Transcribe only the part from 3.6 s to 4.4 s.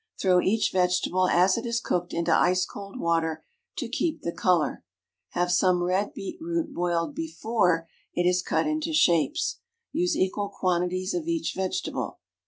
to keep the